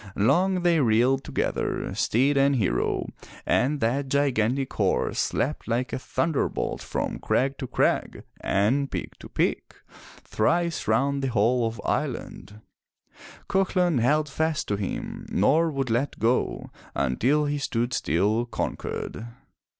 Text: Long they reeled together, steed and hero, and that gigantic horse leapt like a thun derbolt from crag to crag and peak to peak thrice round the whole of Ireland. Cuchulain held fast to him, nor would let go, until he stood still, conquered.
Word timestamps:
Long 0.15 0.63
they 0.63 0.79
reeled 0.79 1.23
together, 1.23 1.93
steed 1.93 2.35
and 2.35 2.55
hero, 2.55 3.05
and 3.45 3.79
that 3.81 4.09
gigantic 4.09 4.73
horse 4.73 5.31
leapt 5.31 5.67
like 5.67 5.93
a 5.93 5.99
thun 5.99 6.33
derbolt 6.33 6.81
from 6.81 7.19
crag 7.19 7.59
to 7.59 7.67
crag 7.67 8.23
and 8.39 8.89
peak 8.89 9.15
to 9.19 9.29
peak 9.29 9.75
thrice 10.23 10.87
round 10.87 11.21
the 11.21 11.27
whole 11.27 11.67
of 11.67 11.79
Ireland. 11.85 12.61
Cuchulain 13.47 13.99
held 13.99 14.27
fast 14.27 14.67
to 14.69 14.75
him, 14.75 15.27
nor 15.29 15.69
would 15.69 15.91
let 15.91 16.17
go, 16.17 16.71
until 16.95 17.45
he 17.45 17.59
stood 17.59 17.93
still, 17.93 18.47
conquered. 18.47 19.27